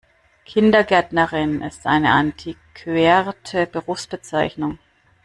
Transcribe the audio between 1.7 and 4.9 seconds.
eine antiquerte Berufsbezeichnung.